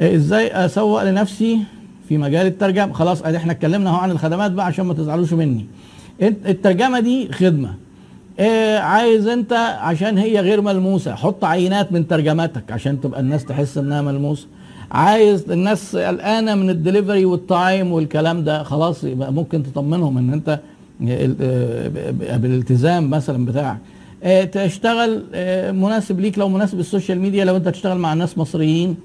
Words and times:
آه، 0.00 0.14
إزاي 0.14 0.46
أسوق 0.64 1.02
لنفسي 1.02 1.58
في 2.08 2.18
مجال 2.18 2.46
الترجمة؟ 2.46 2.92
خلاص 2.92 3.22
إحنا 3.22 3.52
اتكلمنا 3.52 3.90
أهو 3.90 3.96
عن 3.96 4.10
الخدمات 4.10 4.50
بقى 4.50 4.66
عشان 4.66 4.84
ما 4.86 4.94
تزعلوش 4.94 5.32
مني. 5.32 5.66
انت- 6.22 6.46
الترجمة 6.46 7.00
دي 7.00 7.32
خدمة. 7.32 7.74
آه، 8.40 8.78
عايز 8.78 9.26
أنت 9.26 9.52
عشان 9.80 10.18
هي 10.18 10.40
غير 10.40 10.60
ملموسة 10.60 11.14
حط 11.14 11.44
عينات 11.44 11.92
من 11.92 12.08
ترجماتك 12.08 12.72
عشان 12.72 13.00
تبقى 13.00 13.20
الناس 13.20 13.44
تحس 13.44 13.78
إنها 13.78 14.02
ملموسة. 14.02 14.46
عايز 14.92 15.50
الناس 15.50 15.96
قلقانة 15.96 16.54
من 16.54 16.70
ال 16.70 16.76
delivery 16.76 17.24
وال 17.24 17.47
time 17.47 17.92
والكلام 17.92 18.44
ده 18.44 18.62
خلاص 18.62 19.04
يبقى 19.04 19.32
ممكن 19.32 19.62
تطمنهم 19.62 20.18
إن 20.18 20.32
أنت 20.32 20.60
آه، 21.08 22.36
بالالتزام 22.36 23.10
مثلا 23.10 23.44
بتاعك. 23.46 23.78
آه، 24.22 24.44
تشتغل 24.44 25.24
آه، 25.34 25.70
مناسب 25.72 26.20
ليك 26.20 26.38
لو 26.38 26.48
مناسب 26.48 26.80
ال 26.80 26.86
social 26.86 27.20
media 27.20 27.44
لو 27.44 27.56
أنت 27.56 27.68
تشتغل 27.68 27.98
مع 27.98 28.14
ناس 28.14 28.38
مصريين. 28.38 28.96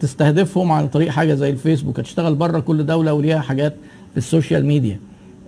تستهدفهم 0.00 0.72
عن 0.72 0.88
طريق 0.88 1.08
حاجة 1.08 1.34
زي 1.34 1.50
الفيسبوك. 1.50 2.00
هتشتغل 2.00 2.34
بره 2.34 2.60
كل 2.60 2.86
دولة 2.86 3.12
وليها 3.12 3.40
حاجات 3.40 3.74
في 4.12 4.16
ال 4.18 4.25
social 4.25 4.66
media. 4.66 5.00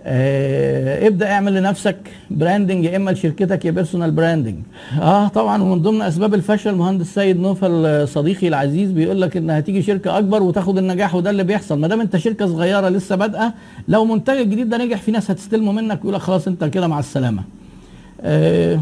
آه، 0.05 1.07
ابدأ 1.07 1.31
اعمل 1.31 1.53
لنفسك 1.55 1.97
branding 2.31 2.85
يا 2.85 2.95
إما 2.95 3.11
لشركتك 3.11 3.65
يا 3.65 3.71
personal 3.71 4.11
branding 4.11 4.55
آه 5.01 5.27
طبعا 5.27 5.63
ومن 5.63 5.81
ضمن 5.81 6.01
أسباب 6.01 6.33
الفشل 6.33 6.75
مهندس 6.75 7.13
سيد 7.13 7.39
نوفل 7.39 7.85
آه، 7.85 8.05
صديقي 8.05 8.47
العزيز 8.47 8.91
بيقول 8.91 9.21
لك 9.21 9.37
إن 9.37 9.49
هتيجي 9.49 9.81
شركة 9.81 10.17
أكبر 10.17 10.43
وتاخد 10.43 10.77
النجاح 10.77 11.15
وده 11.15 11.29
اللي 11.29 11.43
بيحصل. 11.43 11.79
ما 11.79 11.87
دام 11.87 12.01
أنت 12.01 12.17
شركة 12.17 12.45
صغيرة 12.47 12.89
لسه 12.89 13.15
بادئة 13.15 13.53
لو 13.87 14.05
منتجك 14.05 14.37
الجديد 14.41 14.69
ده 14.69 14.77
نجح 14.77 15.01
في 15.01 15.11
ناس 15.11 15.31
هتستلمه 15.31 15.71
منك 15.71 15.97
ويقول 15.97 16.13
لك 16.13 16.21
خلاص 16.21 16.47
أنت 16.47 16.63
كده 16.63 16.87
مع 16.87 16.99
السلامة. 16.99 17.43
آه، 18.21 18.79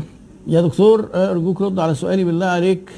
يا 0.47 0.61
دكتور 0.61 1.09
آه، 1.13 1.31
أرجوك 1.31 1.61
رد 1.61 1.79
على 1.79 1.95
سؤالي 1.95 2.23
بالله 2.23 2.45
عليك. 2.45 2.89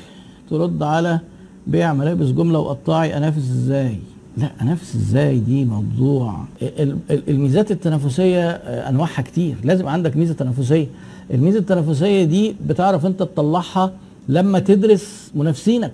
ترد 0.50 0.84
على 0.84 1.20
بيع 1.68 1.94
ملابس 1.94 2.28
جملة 2.28 2.60
وقطاعي 2.60 3.18
أنافس 3.18 3.38
إزاي؟ 3.50 3.98
لا 4.38 4.52
أنافس 4.62 4.96
إزاي؟ 4.96 5.40
دي 5.40 5.66
موضوع. 5.66 6.40
ال- 6.62 6.98
ال- 7.12 7.30
الميزات 7.30 7.72
التنافسية 7.72 8.50
آه، 8.50 8.90
أنواعها 8.90 9.22
كتير. 9.22 9.56
لازم 9.64 9.88
عندك 9.88 10.18
ميزة 10.18 10.34
تنافسية. 10.34 10.88
الميزة 11.34 11.60
التنافسية 11.60 12.24
دي 12.24 12.56
بتعرف 12.68 13.06
أنت 13.06 13.20
تطلعها 13.20 13.92
لما 14.30 14.60
تدرس 14.60 15.32
منافسينك 15.36 15.92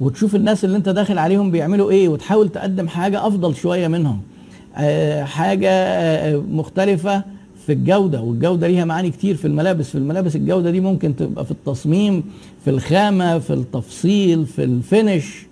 وتشوف 0.00 0.34
الناس 0.34 0.64
اللي 0.64 0.76
أنت 0.76 0.88
داخل 0.88 1.18
عليهم 1.18 1.50
بيعملوا 1.50 1.90
إيه 1.90 2.08
وتحاول 2.08 2.48
تقدم 2.48 2.88
حاجة 2.88 3.26
أفضل 3.26 3.54
شوية 3.54 3.88
منهم. 3.88 4.20
آه، 4.76 5.24
حاجة 5.24 5.70
آه، 5.70 6.36
مختلفة 6.36 7.24
في 7.66 7.72
الجودة 7.72 8.20
والجودة 8.20 8.66
ليها 8.68 8.84
معاني 8.84 9.10
كتير 9.10 9.34
في 9.36 9.44
الملابس. 9.46 9.88
في 9.90 9.94
الملابس 9.98 10.36
الجودة 10.36 10.70
دي 10.70 10.80
ممكن 10.80 11.16
تبقى 11.16 11.44
في 11.44 11.50
التصميم 11.50 12.24
في 12.64 12.70
الخامة 12.70 13.38
في 13.38 13.52
التفصيل 13.52 14.46
في 14.46 14.64
الفينش. 14.64 15.46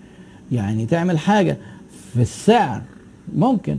يعني 0.52 0.86
تعمل 0.86 1.18
حاجة 1.18 1.58
في 2.14 2.22
السعر 2.22 2.82
ممكن. 3.36 3.76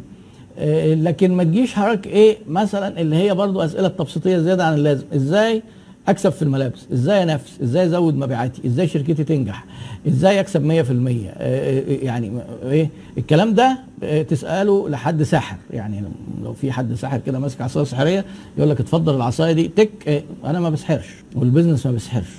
آه، 0.58 0.94
لكن 0.94 1.32
ما 1.32 1.44
تجيش 1.44 1.74
حضرتك 1.74 2.08
إيه 2.08 2.38
مثلا 2.48 3.02
اللي 3.02 3.16
هي 3.16 3.34
برضو 3.36 3.62
أسئلة 3.62 3.88
تبسيطية 3.88 4.38
زيادة 4.38 4.66
عن 4.66 4.74
اللازم. 4.74 5.06
إزاي؟ 5.16 5.64
أكسب 6.08 6.30
في 6.30 6.42
الملابس. 6.42 6.80
إزاي 6.94 7.24
أنافس؟ 7.24 7.62
إزاي 7.64 7.86
أزود 7.86 8.16
مبيعاتي؟ 8.16 8.68
إزاي 8.68 8.88
شركتي 8.88 9.24
تنجح؟ 9.24 9.66
إزاي 10.08 10.40
أكسب 10.40 10.62
100% 10.62 10.70
آه، 10.72 11.34
آه، 11.38 11.84
يعني 12.06 12.32
إيه؟ 12.64 12.90
الكلام 13.18 13.54
ده 13.54 13.78
آه، 14.04 14.22
تسأله 14.22 14.90
لحد 14.90 15.24
ساحر. 15.24 15.58
يعني 15.72 16.04
لو 16.44 16.54
في 16.54 16.72
حد 16.72 16.94
ساحر 16.94 17.18
كده 17.26 17.40
ماسك 17.40 17.62
عصاية 17.62 17.84
سحرية 17.84 18.26
يقول 18.58 18.70
لك 18.70 18.80
اتفضل 18.80 19.16
العصاية 19.16 19.52
دي. 19.54 19.68
تك 19.68 19.90
آه، 20.08 20.24
أنا 20.46 20.60
ما 20.60 20.70
بسحرش 20.70 21.08
وال 21.36 21.46
business 21.46 21.86
ما 21.86 21.92
بيسحرش 21.92 22.30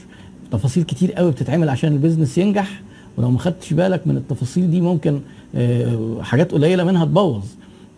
تفاصيل 0.52 0.82
كتير 0.82 1.12
قوي 1.12 1.30
بتتعمل 1.30 1.68
عشان 1.68 1.92
ال 1.92 1.98
business 1.98 2.38
ينجح 2.38 2.80
ولو 3.16 3.30
ما 3.30 3.38
خدتش 3.38 3.72
بالك 3.72 4.06
من 4.06 4.16
التفاصيل 4.16 4.70
دي 4.70 4.80
ممكن 4.80 5.20
آه، 5.54 6.18
حاجات 6.22 6.52
قليلة 6.52 6.84
منها 6.84 7.04
تبوظ. 7.04 7.44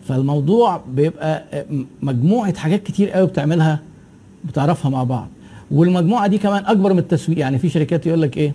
فالموضوع 0.07 0.81
بيبقى 0.93 1.43
آه، 1.53 1.65
مجموعة 2.01 2.57
حاجات 2.57 2.83
كتير 2.83 3.09
قوي 3.09 3.27
بتعملها 3.27 3.79
بتعرفها 4.45 4.91
مع 4.91 5.03
بعض. 5.03 5.27
والمجموعة 5.71 6.27
دي 6.27 6.37
كمان 6.37 6.65
أكبر 6.65 6.93
من 6.93 6.99
التسويق. 6.99 7.39
يعني 7.39 7.57
في 7.57 7.69
شركات 7.69 8.05
يقول 8.07 8.21
لك 8.21 8.37
إيه؟ 8.37 8.53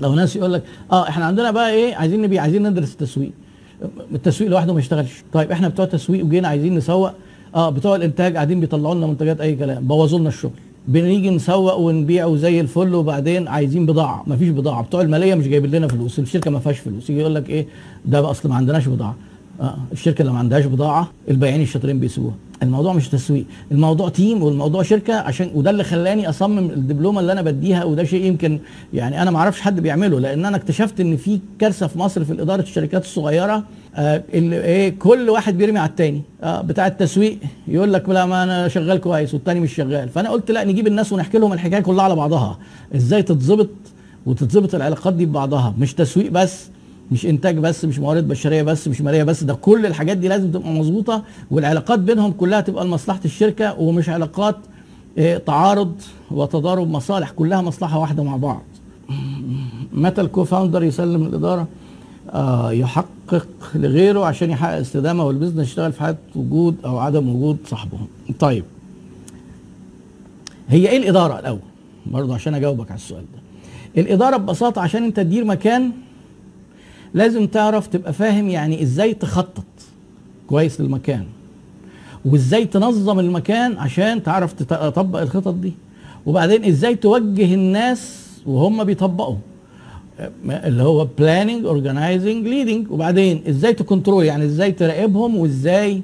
لو 0.00 0.14
ناس 0.14 0.36
يقول 0.36 0.52
لك 0.52 0.62
آه 0.92 1.08
إحنا 1.08 1.24
عندنا 1.24 1.50
بقى 1.50 1.72
إيه؟ 1.72 1.94
عايزين 1.94 2.22
نبيع 2.22 2.42
عايزين 2.42 2.68
ندرس 2.68 2.92
التسويق. 2.92 3.30
التسويق 4.14 4.50
لوحده 4.50 4.72
ما 4.72 4.80
يشتغلش. 4.80 5.24
طيب 5.32 5.50
إحنا 5.50 5.68
بتوع 5.68 5.84
تسويق 5.84 6.24
وجينا 6.24 6.48
عايزين 6.48 6.74
نسوق 6.74 7.12
آه 7.54 7.70
بتوع 7.70 7.96
الإنتاج 7.96 8.34
قاعدين 8.34 8.60
بيطلعوا 8.60 8.94
لنا 8.94 9.06
منتجات 9.06 9.40
أي 9.40 9.54
كلام 9.54 9.86
بوظوا 9.86 10.18
لنا 10.18 10.28
الشغل. 10.28 10.50
بنيجي 10.88 11.30
نسوق 11.30 11.76
ونبيع 11.76 12.26
وزي 12.26 12.60
الفل 12.60 12.94
وبعدين 12.94 13.48
عايزين 13.48 13.86
بضاعة. 13.86 14.24
ما 14.26 14.36
فيش 14.36 14.48
بضاعة. 14.48 14.82
بتوع 14.82 15.00
المالية 15.00 15.34
مش 15.34 15.48
جايبين 15.48 15.70
لنا 15.70 15.88
فلوس. 15.88 16.18
الشركة 16.18 16.50
ما 16.50 16.58
فيهاش 16.58 16.78
فلوس. 16.78 17.10
يجي 17.10 17.20
يقول 17.20 17.34
لك 17.34 17.50
إيه؟ 17.50 17.66
ده 18.04 18.30
أصل 18.30 18.48
ما 18.48 18.54
عندناش 18.54 18.88
بضاعة. 18.88 19.16
آه 19.60 19.76
الشركة 19.92 20.22
اللي 20.22 20.32
ما 20.32 20.38
عندهاش 20.38 20.64
بضاعة 20.64 21.10
البياعين 21.28 21.62
الشاطرين 21.62 21.98
بيسيبوها. 22.00 22.34
الموضوع 22.62 22.92
مش 22.92 23.08
تسويق 23.08 23.44
الموضوع 23.72 24.08
تيم 24.08 24.42
والموضوع 24.42 24.82
شركة 24.82 25.14
عشان 25.14 25.50
وده 25.54 25.70
اللي 25.70 25.84
خلاني 25.84 26.28
أصمم 26.28 26.58
الدبلومة 26.58 27.20
اللي 27.20 27.32
أنا 27.32 27.42
بديها 27.42 27.84
وده 27.84 28.04
شيء 28.04 28.24
يمكن 28.24 28.58
يعني 28.94 29.22
أنا 29.22 29.30
ما 29.30 29.38
أعرفش 29.38 29.60
حد 29.60 29.80
بيعمله 29.80 30.20
لأن 30.20 30.44
أنا 30.44 30.56
اكتشفت 30.56 31.00
إن 31.00 31.16
في 31.16 31.40
كارثة 31.58 31.86
في 31.86 31.98
مصر 31.98 32.24
في 32.24 32.42
إدارة 32.42 32.60
الشركات 32.62 33.02
الصغيرة 33.04 33.64
آه 33.96 34.22
اللي 34.34 34.64
إيه 34.64 34.98
كل 34.98 35.30
واحد 35.30 35.58
بيرمي 35.58 35.78
على 35.78 35.88
التاني 35.90 36.22
آه 36.42 36.60
بتاع 36.60 36.86
التسويق 36.86 37.38
يقول 37.68 37.92
لك 37.92 38.08
لا 38.08 38.26
ما 38.26 38.42
أنا 38.42 38.68
شغال 38.68 38.98
كويس 39.00 39.34
والتاني 39.34 39.60
مش 39.60 39.74
شغال 39.74 40.08
فأنا 40.08 40.30
قلت 40.30 40.50
لا 40.50 40.64
نجيب 40.64 40.86
الناس 40.86 41.12
ونحكي 41.12 41.38
لهم 41.38 41.52
الحكاية 41.52 41.80
كلها 41.80 42.04
على 42.04 42.14
بعضها 42.16 42.58
إزاي 42.96 43.22
تتظبط 43.22 43.68
وتتظبط 44.26 44.74
العلاقات 44.74 45.14
دي 45.14 45.26
ببعضها 45.26 45.74
مش 45.78 45.94
تسويق 45.94 46.30
بس 46.30 46.68
مش 47.10 47.26
إنتاج 47.26 47.58
بس 47.58 47.84
مش 47.84 47.98
موارد 47.98 48.28
بشرية 48.28 48.62
بس 48.62 48.88
مش 48.88 49.00
مالية 49.00 49.22
بس 49.22 49.44
ده 49.44 49.54
كل 49.54 49.86
الحاجات 49.86 50.16
دي 50.16 50.28
لازم 50.28 50.50
تبقى 50.50 50.68
مظبوطة 50.68 51.22
والعلاقات 51.50 51.98
بينهم 51.98 52.32
كلها 52.32 52.60
تبقى 52.60 52.84
لمصلحة 52.84 53.20
الشركة 53.24 53.80
ومش 53.80 54.08
علاقات 54.08 54.56
آه 55.18 55.36
تعارض 55.36 55.94
وتضارب 56.30 56.90
مصالح 56.90 57.30
كلها 57.30 57.62
مصلحة 57.62 57.98
واحدة 57.98 58.22
مع 58.22 58.36
بعض. 58.36 58.62
متى 59.92 60.20
ال 60.20 60.26
co-founder 60.26 60.82
يسلم 60.82 61.22
الإدارة 61.22 61.68
آه 62.30 62.72
يحقق 62.72 63.48
لغيره 63.74 64.24
عشان 64.24 64.50
يحقق 64.50 64.76
استدامة 64.76 65.24
وال 65.24 65.33
business 65.33 65.68
يشتغل 65.68 65.92
في 65.92 66.00
حاله 66.00 66.16
وجود 66.34 66.76
أو 66.84 66.98
عدم 66.98 67.28
وجود 67.28 67.56
صاحبه 67.66 67.98
طيب 68.38 68.64
هي 70.68 70.88
إيه 70.88 70.98
الإدارة 70.98 71.38
الأول؟ 71.38 71.58
برضه 72.06 72.34
عشان 72.34 72.54
أجاوبك 72.54 72.90
على 72.90 72.98
السؤال 72.98 73.22
ده. 73.22 73.40
الإدارة 74.02 74.36
ببساطة 74.36 74.80
عشان 74.80 75.04
أنت 75.04 75.16
تدير 75.16 75.44
مكان 75.44 75.92
لازم 77.16 77.46
تعرف 77.46 77.86
تبقى 77.86 78.12
فاهم 78.12 78.48
يعني 78.48 78.82
إزاي 78.82 79.14
تخطط 79.14 79.64
كويس 80.46 80.80
للمكان 80.80 81.24
وإزاي 82.24 82.64
تنظم 82.64 83.20
المكان 83.20 83.78
عشان 83.78 84.22
تعرف 84.22 84.52
تطبق 84.52 85.20
الخطط 85.20 85.54
دي 85.54 85.72
وبعدين 86.26 86.64
إزاي 86.64 86.94
توجه 86.94 87.54
الناس 87.54 88.26
وهم 88.46 88.84
بيطبقوا. 88.84 89.36
اللي 90.48 90.82
هو 90.82 91.06
planning 91.06 91.62
organizing 91.64 92.46
leading 92.46 92.92
وبعدين 92.92 93.42
إزاي 93.48 93.72
تكنترول 93.74 94.24
يعني 94.24 94.44
إزاي 94.44 94.72
تراقبهم 94.72 95.36
وإزاي 95.36 96.02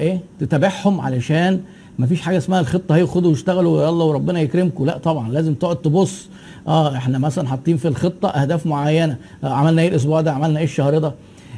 إيه 0.00 0.20
تتابعهم 0.40 1.00
علشان 1.00 1.60
مفيش 1.98 2.20
حاجة 2.20 2.38
اسمها 2.38 2.60
الخطة 2.60 2.96
هي 2.96 3.06
خدوا 3.06 3.30
واشتغلوا 3.30 3.82
يلا 3.82 4.04
وربنا 4.04 4.40
يكرمكم. 4.40 4.86
لا 4.86 4.98
طبعا 4.98 5.30
لازم 5.32 5.54
تقعد 5.54 5.76
تبص. 5.76 6.28
آه 6.68 6.96
إحنا 6.96 7.18
مثلا 7.18 7.48
حاطين 7.48 7.76
في 7.76 7.88
الخطة 7.88 8.28
أهداف 8.28 8.66
معينة. 8.66 9.16
آه 9.44 9.48
عملنا 9.48 9.82
إيه 9.82 9.88
الأسبوع 9.88 10.20
ده؟ 10.20 10.32
عملنا 10.32 10.58
إيه 10.58 10.64
الشهر 10.64 10.98
ده؟ 10.98 11.14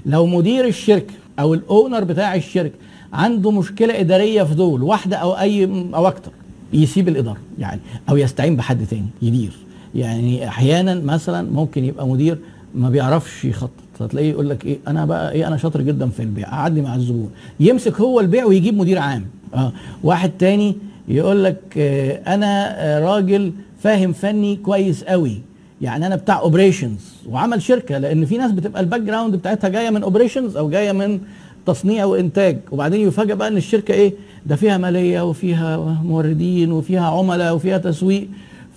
لو 0.06 0.26
مدير 0.26 0.66
الشركة 0.66 1.14
أو 1.38 1.54
الأونر 1.54 2.04
بتاع 2.04 2.34
الشركة 2.34 2.74
عنده 3.12 3.50
مشكلة 3.50 4.00
إدارية 4.00 4.42
في 4.42 4.54
دول 4.54 4.82
واحدة 4.82 5.16
أو 5.16 5.32
أي 5.32 5.64
أو 5.94 6.06
أكتر 6.06 6.30
يسيب 6.72 7.08
الإدارة 7.08 7.38
يعني 7.58 7.80
أو 8.08 8.16
يستعين 8.16 8.56
بحد 8.56 8.86
تاني 8.86 9.06
يدير. 9.22 9.52
يعني 9.94 10.48
أحيانا 10.48 10.94
مثلا 10.94 11.50
ممكن 11.50 11.84
يبقى 11.84 12.08
مدير 12.08 12.38
ما 12.74 12.90
بيعرفش 12.90 13.44
يخطط. 13.44 13.70
فتلاقيه 13.98 14.30
يقول 14.30 14.50
لك 14.50 14.66
إيه 14.66 14.78
أنا 14.88 15.04
بقى 15.04 15.32
إيه 15.32 15.46
أنا 15.48 15.56
شاطر 15.56 15.82
جدا 15.82 16.08
في 16.08 16.20
البيع. 16.22 16.48
قعدني 16.50 16.80
مع 16.82 16.94
الزبون. 16.94 17.30
يمسك 17.60 18.00
هو 18.00 18.20
البيع 18.20 18.44
ويجيب 18.44 18.76
مدير 18.76 18.98
عام. 18.98 19.24
آه. 19.54 19.72
واحد 20.02 20.30
تاني 20.38 20.76
يقول 21.08 21.44
لك 21.44 21.60
آه 21.78 22.34
أنا 22.34 22.80
آه 22.84 23.00
راجل 23.00 23.52
فاهم 23.82 24.12
فني 24.12 24.56
كويس 24.56 25.04
قوي 25.04 25.38
يعني 25.80 26.06
أنا 26.06 26.16
بتاع 26.16 26.38
operations 26.40 27.00
وعمل 27.28 27.62
شركة 27.62 27.98
لأن 27.98 28.24
في 28.24 28.36
ناس 28.38 28.52
بتبقى 28.52 28.80
ال 28.80 29.00
background 29.00 29.36
بتاعتها 29.36 29.68
جاية 29.68 29.90
من 29.90 30.02
operations 30.02 30.56
أو 30.56 30.70
جاية 30.70 30.92
من 30.92 31.20
تصنيع 31.66 32.04
وإنتاج. 32.04 32.58
وبعدين 32.70 33.08
يفاجئ 33.08 33.34
بقى 33.34 33.48
إن 33.48 33.56
الشركة 33.56 33.94
إيه 33.94 34.12
ده 34.46 34.56
فيها 34.56 34.78
مالية 34.78 35.28
وفيها 35.28 35.76
موردين 36.04 36.72
وفيها 36.72 37.06
عملاء 37.06 37.54
وفيها 37.54 37.78
تسويق. 37.78 38.28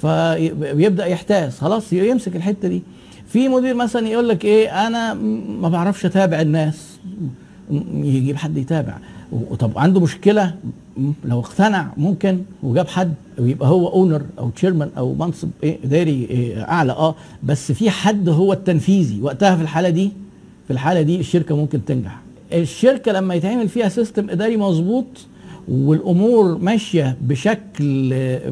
فيبدأ 0.01 1.05
يحتاس. 1.05 1.59
خلاص 1.59 1.93
يمسك 1.93 2.35
الحتة 2.35 2.67
دي. 2.67 2.81
في 3.27 3.49
مدير 3.49 3.75
مثلا 3.75 4.07
يقول 4.07 4.29
لك 4.29 4.45
إيه 4.45 4.87
أنا 4.87 5.13
ما 5.61 5.69
بعرفش 5.69 6.05
أتابع 6.05 6.41
الناس. 6.41 6.97
يجيب 7.93 8.35
حد 8.35 8.57
يتابع. 8.57 8.97
طب 9.59 9.77
عنده 9.77 9.99
مشكلة؟ 9.99 10.55
لو 11.25 11.39
اقتنع 11.39 11.87
ممكن. 11.97 12.41
وجاب 12.63 12.87
حد 12.87 13.13
ويبقى 13.39 13.69
هو 13.69 13.87
اونر 13.87 14.21
أو 14.39 14.49
تشيرمان 14.49 14.89
أو 14.97 15.13
منصب 15.13 15.49
إيه 15.63 15.77
إداري 15.83 16.27
إيه 16.29 16.61
أعلى. 16.61 16.91
آه 16.91 17.15
بس 17.43 17.71
في 17.71 17.89
حد 17.89 18.29
هو 18.29 18.53
التنفيذي. 18.53 19.21
وقتها 19.21 19.55
في 19.55 19.61
الحالة 19.61 19.89
دي 19.89 20.11
في 20.67 20.73
الحالة 20.73 21.01
دي 21.01 21.19
الشركة 21.19 21.55
ممكن 21.55 21.85
تنجح. 21.85 22.19
الشركة 22.53 23.11
لما 23.11 23.35
يتعمل 23.35 23.69
فيها 23.69 23.89
system 23.89 24.29
إداري 24.29 24.57
مظبوط 24.57 25.05
والأمور 25.67 26.57
ماشية 26.57 27.17
بشكل 27.21 28.13
إيه 28.13 28.51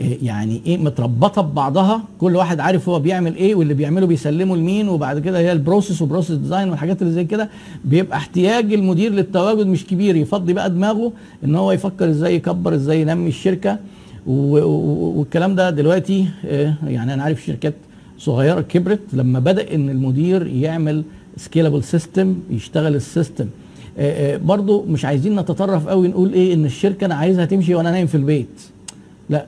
يعني 0.00 0.60
إيه 0.66 0.78
متربطة 0.78 1.42
ببعضها. 1.42 2.02
كل 2.18 2.36
واحد 2.36 2.60
عارف 2.60 2.88
هو 2.88 2.98
بيعمل 2.98 3.36
إيه 3.36 3.54
واللي 3.54 3.74
بيعمله 3.74 4.06
بيسلمه 4.06 4.56
لمين 4.56 4.88
وبعد 4.88 5.18
كده 5.18 5.38
هي 5.38 5.52
ال 5.52 5.58
process 5.58 6.02
و 6.02 6.06
process 6.06 6.36
design 6.36 6.68
والحاجات 6.70 7.02
اللي 7.02 7.12
زي 7.12 7.24
كده. 7.24 7.48
بيبقى 7.84 8.16
احتياج 8.18 8.72
المدير 8.72 9.12
للتواجد 9.12 9.66
مش 9.66 9.86
كبير 9.86 10.16
يفضي 10.16 10.52
بقى 10.52 10.70
دماغه 10.70 11.12
إن 11.44 11.54
هو 11.54 11.72
يفكر 11.72 12.10
إزاي 12.10 12.34
يكبر 12.34 12.74
إزاي 12.74 13.00
ينمي 13.00 13.28
الشركة. 13.28 13.78
والكلام 14.26 15.54
ده 15.54 15.70
دلوقتي 15.70 16.26
آه، 16.44 16.74
يعني 16.86 17.14
أنا 17.14 17.22
عارف 17.22 17.44
شركات 17.44 17.74
صغيرة 18.18 18.60
كبرت 18.60 19.00
لما 19.12 19.38
بدأ 19.38 19.74
إن 19.74 19.90
المدير 19.90 20.46
يعمل 20.46 21.02
scalable 21.36 21.82
system 21.84 22.36
يشتغل 22.50 22.94
ال 22.94 23.00
system. 23.00 23.46
آه، 23.98 24.36
برضو 24.36 24.82
مش 24.88 25.04
عايزين 25.04 25.36
نتطرف 25.40 25.88
قوي 25.88 26.08
نقول 26.08 26.32
إيه 26.32 26.54
إن 26.54 26.64
الشركة 26.64 27.04
أنا 27.04 27.14
عايزها 27.14 27.44
تمشي 27.44 27.74
وأنا 27.74 27.90
نايم 27.90 28.06
في 28.06 28.14
البيت. 28.14 28.60
لا. 29.30 29.46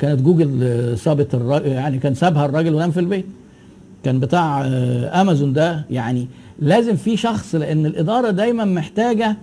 كانت 0.00 0.20
جوجل 0.22 0.58
آه، 0.62 0.94
سابت 0.94 1.34
الراجل 1.34 1.66
يعني 1.66 1.98
كان 1.98 2.14
سابها 2.14 2.46
الراجل 2.46 2.74
ونام 2.74 2.90
في 2.90 3.00
البيت. 3.00 3.26
كان 4.04 4.20
بتاع 4.20 4.62
آه، 4.64 5.20
أمازون 5.20 5.52
ده 5.52 5.84
يعني 5.90 6.26
لازم 6.58 6.96
في 6.96 7.16
شخص 7.16 7.54
لأن 7.54 7.86
الإدارة 7.86 8.30
دايما 8.30 8.64
محتاجة 8.64 9.36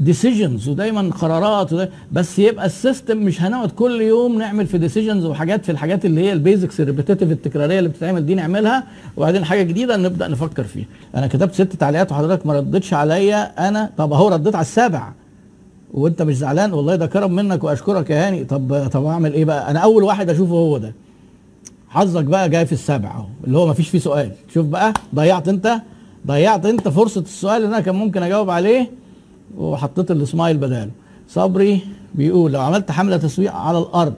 decisions 0.00 0.68
ودايما 0.68 1.10
قرارات 1.10 1.72
وده 1.72 1.90
بس 2.12 2.38
يبقى 2.38 2.66
ال 2.66 2.73
system 2.73 3.18
مش 3.18 3.42
هنقعد 3.42 3.70
كل 3.70 4.00
يوم 4.00 4.38
نعمل 4.38 4.66
في 4.66 4.78
decisions 4.78 5.24
وحاجات 5.24 5.64
في 5.64 5.72
الحاجات 5.72 6.04
اللي 6.04 6.20
هي 6.20 6.32
ال 6.32 6.39
basics 6.39 6.80
ال 6.80 6.84
repetitive 6.84 7.30
التكرارية 7.30 7.78
اللي 7.78 7.88
بتتعمل 7.88 8.26
دي 8.26 8.34
نعملها 8.34 8.84
وبعدين 9.16 9.44
حاجة 9.44 9.62
جديدة 9.62 9.96
نبدأ 9.96 10.28
نفكر 10.28 10.64
فيها. 10.64 10.84
أنا 11.14 11.26
كتبت 11.26 11.54
ست 11.54 11.62
تعليقات 11.62 12.12
وحضرتك 12.12 12.46
ما 12.46 12.52
ردتش 12.52 12.94
عليا 12.94 13.68
أنا 13.68 13.90
طب 13.96 14.12
أهو 14.12 14.28
رديت 14.28 14.54
على 14.54 14.62
السابع. 14.62 15.12
وانت 15.94 16.22
مش 16.22 16.36
زعلان؟ 16.36 16.72
والله 16.72 16.96
ده 16.96 17.06
كرم 17.06 17.32
منك 17.34 17.64
واشكرك 17.64 18.10
يا 18.10 18.28
هاني. 18.28 18.44
طب 18.44 18.88
طب 18.92 19.04
اعمل 19.04 19.32
إيه 19.32 19.44
بقى؟ 19.44 19.70
أنا 19.70 19.78
اول 19.78 20.02
واحد 20.02 20.30
اشوفه 20.30 20.54
هو 20.54 20.78
ده. 20.78 20.94
حظك 21.88 22.24
بقى 22.24 22.48
جاي 22.48 22.66
في 22.66 22.72
السابع 22.72 23.10
اهو 23.10 23.26
اللي 23.44 23.58
هو 23.58 23.66
ما 23.66 23.72
فيش 23.72 23.88
فيه 23.88 23.98
سؤال. 23.98 24.32
شوف 24.54 24.66
بقى 24.66 24.94
ضيعت 25.14 25.48
انت 25.48 25.80
ضيعت 26.26 26.66
انت 26.66 26.88
فرصة 26.88 27.20
السؤال 27.20 27.56
اللي 27.56 27.68
أنا 27.68 27.80
كان 27.80 27.94
ممكن 27.94 28.22
اجاوب 28.22 28.50
عليه 28.50 28.90
وحطيت 29.58 30.10
السمايل 30.10 30.56
بداله. 30.56 30.90
صبري 31.28 31.80
بيقول 32.14 32.52
لو 32.52 32.60
عملت 32.60 32.90
حملة 32.90 33.16
تسويق 33.16 33.52
على 33.52 33.78
الأرض 33.78 34.14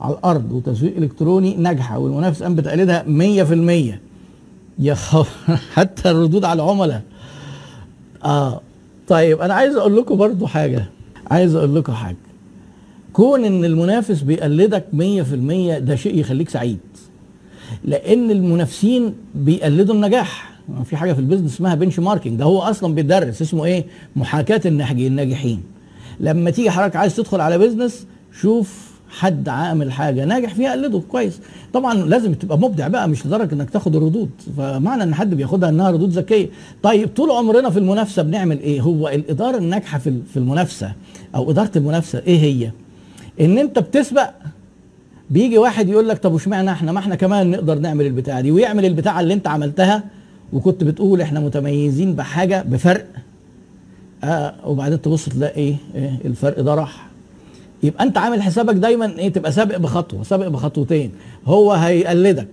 على 0.00 0.14
الأرض 0.14 0.52
وتسويق 0.52 0.96
إلكتروني 0.96 1.54
ناجحة 1.56 1.98
والمنافس 1.98 2.42
قام 2.42 2.54
بتقليدها 2.54 3.04
100% 3.94 3.94
يا 4.78 4.94
خبر. 4.94 5.26
حتى 5.74 6.10
الردود 6.10 6.44
على 6.44 6.62
العملاء. 6.62 7.02
آه 8.24 8.60
طيب 9.08 9.40
أنا 9.40 9.54
عايز 9.54 9.76
أقول 9.76 9.96
لكم 9.96 10.16
برضو 10.16 10.46
حاجة. 10.46 10.84
عايز 11.30 11.54
أقول 11.54 11.74
لكم 11.76 11.92
حاجة. 11.92 12.16
كون 13.12 13.44
إن 13.44 13.64
المنافس 13.64 14.20
بيقلدك 14.22 14.84
100% 14.92 15.78
ده 15.78 15.96
شيء 15.96 16.18
يخليك 16.18 16.48
سعيد. 16.48 16.78
لأن 17.84 18.30
المنافسين 18.30 19.14
بيقلدوا 19.34 19.94
النجاح. 19.94 20.54
في 20.84 20.96
حاجة 20.96 21.12
في 21.12 21.18
ال 21.18 21.22
business 21.22 21.54
اسمها 21.54 21.74
benchmarking 21.74 22.38
ده 22.38 22.44
هو 22.44 22.58
أصلا 22.62 22.94
بيدرس. 22.94 23.42
اسمه 23.42 23.64
إيه؟ 23.64 23.84
محاكاة 24.16 24.60
الناجحين. 24.66 25.62
لما 26.20 26.50
تيجي 26.50 26.70
حضرتك 26.70 26.96
عايز 26.96 27.16
تدخل 27.16 27.40
على 27.40 27.58
بيزنس 27.58 28.06
شوف 28.40 28.93
حد 29.14 29.48
عامل 29.48 29.92
حاجة 29.92 30.24
ناجح 30.24 30.54
فيها 30.54 30.72
قلده 30.72 31.02
كويس. 31.08 31.40
طبعا 31.72 31.94
لازم 31.94 32.34
تبقى 32.34 32.58
مبدع 32.58 32.88
بقى 32.88 33.08
مش 33.08 33.26
لدرجة 33.26 33.54
إنك 33.54 33.70
تاخد 33.70 33.96
الردود 33.96 34.30
فمعنى 34.56 35.02
إن 35.02 35.14
حد 35.14 35.34
بياخدها 35.34 35.68
إنها 35.68 35.90
ردود 35.90 36.10
ذكية. 36.10 36.48
طيب 36.82 37.08
طول 37.16 37.30
عمرنا 37.30 37.70
في 37.70 37.78
المنافسة 37.78 38.22
بنعمل 38.22 38.60
إيه؟ 38.60 38.80
هو 38.80 39.08
الإدارة 39.08 39.56
الناجحة 39.56 39.98
في 39.98 40.18
في 40.32 40.36
المنافسة 40.36 40.92
أو 41.34 41.50
إدارة 41.50 41.70
المنافسة 41.76 42.18
إيه 42.26 42.38
هي؟ 42.40 42.70
إن 43.40 43.58
أنت 43.58 43.78
بتسبق 43.78 44.30
بيجي 45.30 45.58
واحد 45.58 45.88
يقول 45.88 46.08
لك 46.08 46.18
طب 46.18 46.32
واشمعنى 46.32 46.70
إحنا؟ 46.70 46.92
ما 46.92 46.98
إحنا 46.98 47.14
كمان 47.14 47.50
نقدر 47.50 47.78
نعمل 47.78 48.06
البتاعة 48.06 48.40
دي. 48.40 48.50
ويعمل 48.50 48.84
البتاعة 48.84 49.20
اللي 49.20 49.34
أنت 49.34 49.46
عملتها 49.48 50.04
وكنت 50.52 50.84
بتقول 50.84 51.20
إحنا 51.20 51.40
متميزين 51.40 52.14
بحاجة 52.14 52.62
بفرق. 52.68 53.06
آه 54.24 54.54
وبعدين 54.66 55.02
تبص 55.02 55.28
تلاقي 55.28 55.56
إيه, 55.60 55.76
إيه؟ 55.94 56.18
الفرق 56.24 56.60
ده 56.60 56.74
راح. 56.74 57.06
يبقى 57.84 58.04
انت 58.04 58.18
عامل 58.18 58.42
حسابك 58.42 58.74
دايما 58.74 59.18
إيه 59.18 59.32
تبقى 59.32 59.52
سابق 59.52 59.76
بخطوة 59.76 60.22
سابق 60.22 60.48
بخطوتين. 60.48 61.12
هو 61.46 61.72
هيقلدك. 61.72 62.48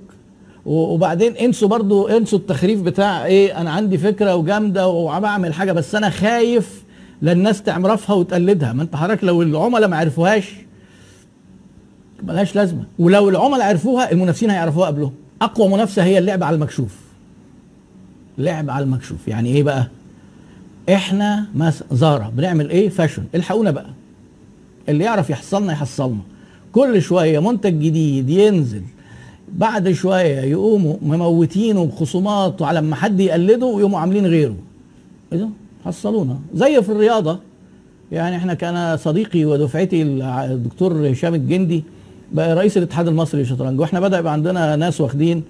وبعدين 0.65 1.35
انسوا 1.35 1.67
برضو 1.67 2.07
انسوا 2.07 2.39
التخريف 2.39 2.81
بتاع 2.81 3.25
إيه 3.25 3.61
أنا 3.61 3.71
عندي 3.71 3.97
فكرة 3.97 4.35
وجامدة 4.35 4.87
وبعمل 4.87 5.53
حاجة 5.53 5.71
بس 5.71 5.95
أنا 5.95 6.09
خايف 6.09 6.83
للناس 7.21 7.63
تعرفها 7.63 8.15
وتقلدها. 8.15 8.73
ما 8.73 8.83
انت 8.83 8.95
حضرتك 8.95 9.23
لو 9.23 9.41
العملاء 9.41 9.89
ما 9.89 9.97
عرفوهاش 9.97 10.51
ملهاش 12.23 12.55
لازمة. 12.55 12.83
ولو 12.99 13.29
العملاء 13.29 13.67
عرفوها 13.67 14.11
المنافسين 14.11 14.49
هيعرفوها 14.49 14.87
قبلهم. 14.87 15.13
أقوى 15.41 15.67
منافسة 15.67 16.03
هي 16.03 16.17
اللعب 16.17 16.43
على 16.43 16.55
المكشوف. 16.55 16.95
لعب 18.37 18.69
على 18.69 18.83
المكشوف. 18.85 19.27
يعني 19.27 19.49
إيه 19.49 19.63
بقى؟ 19.63 19.87
إحنا 20.93 21.45
مس 21.55 21.83
زارا 21.91 22.31
بنعمل 22.35 22.69
إيه؟ 22.69 22.89
فاشن. 22.89 23.23
الحقونا 23.35 23.71
بقى. 23.71 23.85
اللي 24.89 25.03
يعرف 25.03 25.29
يحصلنا 25.29 25.73
يحصلنا. 25.73 26.19
كل 26.73 27.01
شوية 27.01 27.39
منتج 27.39 27.73
جديد 27.73 28.29
ينزل 28.29 28.81
بعد 29.53 29.91
شوية 29.91 30.41
يقوموا 30.41 30.95
مموتينه 31.01 31.85
بخصومات 31.85 32.61
وعلى 32.61 32.81
ما 32.81 32.95
حد 32.95 33.19
يقلده 33.19 33.65
ويقوموا 33.65 33.99
عاملين 33.99 34.25
غيره. 34.25 34.55
إيه 35.33 35.49
حصلونا. 35.85 36.39
زي 36.53 36.81
في 36.81 36.89
الرياضة. 36.91 37.39
يعني 38.11 38.35
إحنا 38.35 38.53
كان 38.53 38.97
صديقي 38.97 39.45
ودفعتي 39.45 40.01
الدكتور 40.01 41.11
هشام 41.11 41.35
الجندي 41.35 41.83
بقى 42.31 42.55
رئيس 42.55 42.77
الاتحاد 42.77 43.07
المصري 43.07 43.41
للشطرنج 43.41 43.79
وإحنا 43.79 43.99
بدأ 43.99 44.19
يبقى 44.19 44.33
عندنا 44.33 44.75
ناس 44.75 45.01
واخدين. 45.01 45.43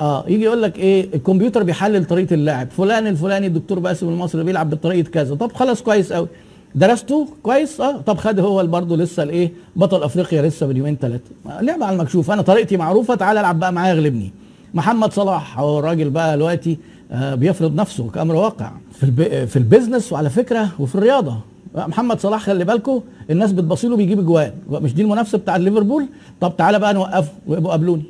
آه 0.00 0.24
يجي 0.28 0.44
يقول 0.44 0.62
لك 0.62 0.78
إيه؟ 0.78 1.14
الكمبيوتر 1.14 1.62
بيحلل 1.62 2.04
طريقة 2.04 2.34
اللعب. 2.34 2.70
فلان 2.70 3.06
الفلاني 3.06 3.46
الدكتور 3.46 3.78
باسم 3.78 4.08
المصري 4.08 4.44
بيلعب 4.44 4.70
بطريقة 4.70 5.10
كذا. 5.10 5.34
طب 5.34 5.52
خلاص 5.52 5.82
كويس 5.82 6.12
قوي 6.12 6.28
درسته 6.74 7.28
كويس؟ 7.42 7.80
آه. 7.80 7.96
طب 8.00 8.16
خد 8.18 8.40
هو 8.40 8.66
برضه 8.66 8.96
لسه 8.96 9.22
الإيه؟ 9.22 9.52
بطل 9.76 10.02
أفريقيا 10.02 10.42
لسه 10.42 10.66
من 10.66 10.76
يومين 10.76 10.96
ثلاثة 10.96 11.22
لعبه 11.60 11.84
على 11.86 11.96
المكشوف. 11.96 12.30
أنا 12.30 12.42
طريقتي 12.42 12.76
معروفة 12.76 13.14
تعالى 13.14 13.40
العب 13.40 13.58
بقى 13.58 13.72
معايا 13.72 13.92
اغلبني. 13.92 14.30
محمد 14.74 15.12
صلاح 15.12 15.58
هو 15.60 15.78
الراجل 15.78 16.10
بقى 16.10 16.36
دلوقتي 16.36 16.78
آه 17.12 17.34
بيفرض 17.34 17.74
نفسه 17.74 18.10
كأمر 18.10 18.34
واقع 18.34 18.70
في 18.92 19.02
الب... 19.02 19.44
في 19.44 19.56
البيزنس 19.56 20.12
وعلى 20.12 20.30
فكرة 20.30 20.68
وفي 20.78 20.94
الرياضة. 20.94 21.36
محمد 21.74 22.20
صلاح 22.20 22.40
خلي 22.42 22.64
بالكم 22.64 23.00
الناس 23.30 23.52
بتبصيله 23.52 23.96
بيجيب 23.96 24.18
اجوان 24.18 24.52
مش 24.70 24.94
دي 24.94 25.02
المنافسة 25.02 25.38
بتاع 25.38 25.56
ليفربول؟ 25.56 26.06
طب 26.40 26.56
تعالى 26.56 26.78
بقى 26.78 26.94
نوقفه 26.94 27.32
ويبقوا 27.46 27.70
قابلوني 27.70 28.02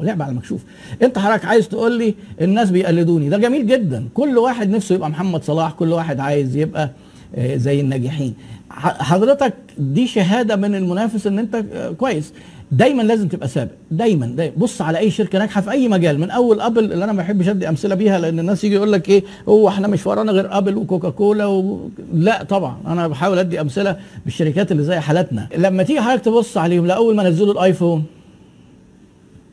لعبه 0.00 0.24
على 0.24 0.30
المكشوف. 0.30 0.60
أنت 1.02 1.18
حضرتك 1.18 1.44
عايز 1.44 1.68
تقول 1.68 1.98
لي 1.98 2.14
الناس 2.40 2.70
بيقلدوني. 2.70 3.28
ده 3.28 3.38
جميل 3.38 3.66
جدا. 3.66 4.08
كل 4.14 4.38
واحد 4.38 4.70
نفسه 4.70 4.94
يبقى 4.94 5.10
محمد 5.10 5.42
صلاح 5.44 5.72
كل 5.72 5.92
واحد 5.92 6.20
عايز 6.20 6.56
يبقى 6.56 6.82
آه، 6.82 6.90
زي 7.38 7.80
الناجحين. 7.80 8.34
حضرتك 8.80 9.54
دي 9.78 10.06
شهادة 10.06 10.56
من 10.56 10.74
المنافس 10.74 11.26
إن 11.26 11.38
أنت 11.38 11.64
آه، 11.72 11.90
كويس. 11.90 12.32
دايما 12.72 13.02
لازم 13.02 13.28
تبقى 13.28 13.48
سابق 13.48 13.70
دايما, 13.90 14.26
دايما. 14.26 14.54
بص 14.56 14.82
على 14.82 14.98
أي 14.98 15.10
شركة 15.10 15.38
ناجحة 15.38 15.60
في 15.60 15.70
أي 15.70 15.88
مجال 15.88 16.20
من 16.20 16.30
أول 16.30 16.60
أبل 16.60 16.84
اللي 16.92 17.04
أنا 17.04 17.12
ما 17.12 17.18
بحبش 17.22 17.48
أدي 17.48 17.68
أمثلة 17.68 17.94
بيها 17.94 18.18
لأن 18.18 18.38
الناس 18.38 18.64
يجي 18.64 18.74
يقول 18.74 18.92
لك 18.92 19.08
إيه 19.08 19.24
هو 19.48 19.68
إحنا 19.68 19.88
مش 19.88 20.06
ورانا 20.06 20.32
غير 20.32 20.58
أبل 20.58 20.76
وكوكا 20.76 21.10
كولا 21.10 21.46
و... 21.46 21.88
لا 22.14 22.42
طبعا. 22.42 22.76
أنا 22.86 23.08
بحاول 23.08 23.38
أدي 23.38 23.60
أمثلة 23.60 23.96
بالشركات 24.24 24.72
اللي 24.72 24.82
زي 24.82 25.00
حالتنا 25.00 25.48
لما 25.56 25.82
تيجي 25.82 26.00
حضرتك 26.00 26.24
تبص 26.24 26.56
عليهم 26.56 26.86
لاول 26.86 27.16
ما 27.16 27.28
نزلوا 27.28 27.52
الآيفون 27.52 28.04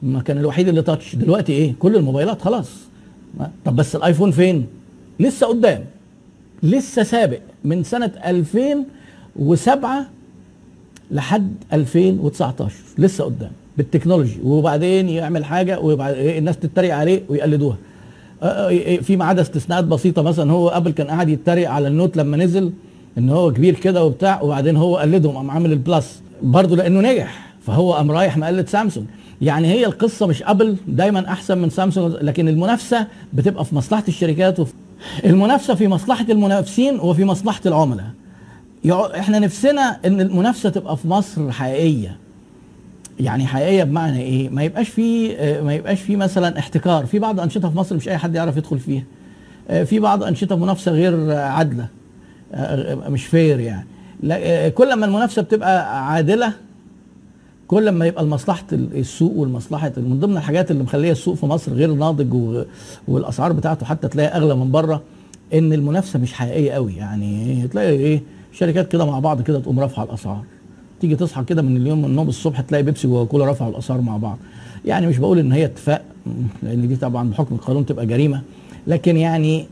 ما 0.03 0.21
كان 0.21 0.37
الوحيد 0.37 0.67
اللي 0.67 0.81
تاتش 0.81 1.15
دلوقتي 1.15 1.51
إيه؟ 1.53 1.73
كل 1.79 1.95
الموبايلات 1.95 2.41
خلاص. 2.41 2.69
طب 3.65 3.75
بس 3.75 3.95
الآيفون 3.95 4.31
فين؟ 4.31 4.65
لسه 5.19 5.47
قدام. 5.47 5.85
لسه 6.63 7.03
سابق 7.03 7.39
من 7.63 7.83
سنة 7.83 8.11
2007 8.25 10.05
لحد 11.11 11.55
2019 11.73 12.75
لسه 12.97 13.23
قدام 13.23 13.51
بالتكنولوجي. 13.77 14.37
وبعدين 14.43 15.09
يعمل 15.09 15.45
حاجة 15.45 15.79
وبعد 15.79 16.17
الناس 16.17 16.57
تتريق 16.57 16.95
عليه 16.95 17.21
ويقلدوها. 17.29 17.77
آه، 18.43 18.71
آه، 18.71 18.97
في 18.97 19.15
ما 19.15 19.25
عدا 19.25 19.41
استثناءات 19.41 19.83
بسيطة 19.83 20.21
مثلا 20.21 20.51
هو 20.51 20.69
ابل 20.69 20.91
كان 20.91 21.07
قاعد 21.07 21.29
يتريق 21.29 21.69
على 21.69 21.87
ال 21.87 21.93
Note 21.93 22.17
لما 22.17 22.37
نزل 22.37 22.71
إن 23.17 23.29
هو 23.29 23.53
كبير 23.53 23.73
كده 23.75 24.03
وبتاع 24.03 24.41
وبعدين 24.41 24.77
هو 24.77 24.97
قلدهم 24.97 25.35
قام 25.37 25.51
عامل 25.51 25.71
ال 25.71 25.81
Plus 25.81 26.21
برضه 26.41 26.75
لأنه 26.75 27.01
نجح. 27.11 27.53
فهو 27.65 27.93
قام 27.93 28.11
رايح 28.11 28.37
مقلد 28.37 28.67
سامسونج. 28.67 29.05
يعني 29.41 29.67
هي 29.67 29.85
القصة 29.85 30.27
مش 30.27 30.43
ابل 30.43 30.75
دايما 30.87 31.27
أحسن 31.27 31.57
من 31.57 31.69
سامسونج 31.69 32.15
لكن 32.21 32.47
المنافسة 32.47 33.07
بتبقى 33.33 33.65
في 33.65 33.75
مصلحة 33.75 34.03
الشركات 34.07 34.59
وفي 34.59 34.73
المنافسة 35.25 35.75
في 35.75 35.87
مصلحة 35.87 36.25
المنافسين 36.29 36.99
وفي 36.99 37.25
مصلحة 37.25 37.61
العملاء. 37.65 38.05
إحنا 38.91 39.39
نفسنا 39.39 39.97
إن 40.05 40.21
المنافسة 40.21 40.69
تبقى 40.69 40.97
في 40.97 41.07
مصر 41.07 41.51
حقيقية. 41.51 42.17
يعني 43.19 43.45
حقيقية 43.45 43.83
بمعنى 43.83 44.21
إيه؟ 44.21 44.49
ما 44.49 44.63
يبقاش 44.63 44.89
في 44.89 45.37
آه، 45.37 45.61
ما 45.61 45.73
يبقاش 45.73 46.01
في 46.01 46.15
مثلا 46.15 46.59
احتكار. 46.59 47.05
في 47.05 47.19
بعض 47.19 47.39
أنشطة 47.39 47.69
في 47.69 47.77
مصر 47.77 47.95
مش 47.95 48.09
أي 48.09 48.17
حد 48.17 48.35
يعرف 48.35 48.57
يدخل 48.57 48.79
فيها. 48.79 49.03
آه، 49.69 49.83
في 49.83 49.99
بعض 49.99 50.23
أنشطة 50.23 50.55
منافسة 50.55 50.91
غير 50.91 51.31
عادلة. 51.31 51.87
آه، 52.53 52.95
مش 53.09 53.25
فير 53.25 53.59
يعني. 53.59 53.87
كل 54.71 54.93
ما 54.93 55.05
المنافسة 55.05 55.41
بتبقى 55.41 56.07
عادلة 56.11 56.53
كل 57.73 57.89
ما 57.89 58.05
يبقى 58.05 58.23
لمصلحة 58.23 58.63
السوق 58.71 59.33
والمصلحة 59.37 59.91
من 59.97 60.19
ضمن 60.19 60.37
الحاجات 60.37 60.71
اللي 60.71 60.83
مخلية 60.83 61.11
السوق 61.11 61.35
في 61.35 61.45
مصر 61.45 61.73
غير 61.73 61.93
ناضج 61.93 62.33
والأسعار 63.07 63.53
بتاعته 63.53 63.85
حتى 63.85 64.07
تلاقي 64.07 64.37
أغلى 64.37 64.55
من 64.55 64.71
بره 64.71 65.01
إن 65.53 65.73
المنافسة 65.73 66.19
مش 66.19 66.33
حقيقية 66.33 66.71
قوي. 66.71 66.93
يعني 66.95 67.67
تلاقي 67.67 67.89
إيه 67.89 68.21
شركات 68.51 68.91
كده 68.91 69.05
مع 69.05 69.19
بعض 69.19 69.41
كده 69.41 69.59
تقوم 69.59 69.79
رافعة 69.79 70.03
الأسعار. 70.03 70.43
تيجي 71.01 71.15
تصحى 71.15 71.43
كده 71.43 71.61
من 71.61 71.77
اليوم 71.77 71.99
من 71.99 72.05
النوم 72.05 72.29
الصبح 72.29 72.61
تلاقي 72.61 72.83
بيبسي 72.83 73.07
وكولا 73.07 73.51
رفعوا 73.51 73.71
الأسعار 73.71 74.01
مع 74.01 74.17
بعض. 74.17 74.37
يعني 74.85 75.07
مش 75.07 75.17
بقول 75.17 75.39
إن 75.39 75.51
هي 75.51 75.65
اتفاق 75.65 76.01
لأن 76.63 76.87
دي 76.87 76.95
طبعا 76.95 77.29
بحكم 77.29 77.55
القانون 77.55 77.85
تبقى 77.85 78.05
جريمة 78.05 78.41
لكن 78.87 79.17
يعني 79.17 79.65